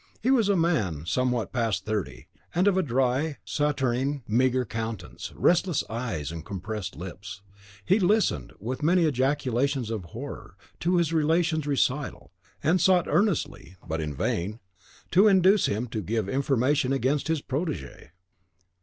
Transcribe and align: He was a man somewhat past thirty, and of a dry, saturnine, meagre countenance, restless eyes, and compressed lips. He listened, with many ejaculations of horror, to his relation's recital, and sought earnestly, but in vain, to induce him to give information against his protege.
He 0.19 0.31
was 0.31 0.49
a 0.49 0.55
man 0.55 1.05
somewhat 1.05 1.53
past 1.53 1.85
thirty, 1.85 2.25
and 2.55 2.67
of 2.67 2.75
a 2.75 2.81
dry, 2.81 3.37
saturnine, 3.45 4.23
meagre 4.27 4.65
countenance, 4.65 5.31
restless 5.35 5.83
eyes, 5.91 6.31
and 6.31 6.43
compressed 6.43 6.95
lips. 6.95 7.43
He 7.85 7.99
listened, 7.99 8.51
with 8.59 8.81
many 8.81 9.05
ejaculations 9.05 9.91
of 9.91 10.05
horror, 10.05 10.55
to 10.79 10.95
his 10.95 11.13
relation's 11.13 11.67
recital, 11.67 12.31
and 12.63 12.81
sought 12.81 13.07
earnestly, 13.07 13.75
but 13.87 14.01
in 14.01 14.15
vain, 14.15 14.59
to 15.11 15.27
induce 15.27 15.67
him 15.67 15.85
to 15.89 16.01
give 16.01 16.27
information 16.27 16.91
against 16.91 17.27
his 17.27 17.43
protege. 17.43 18.09